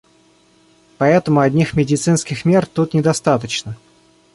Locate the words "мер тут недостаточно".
2.43-3.77